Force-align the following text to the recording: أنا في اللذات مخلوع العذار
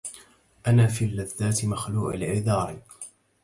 أنا 0.67 0.87
في 0.87 1.05
اللذات 1.05 1.65
مخلوع 1.65 2.13
العذار 2.13 2.79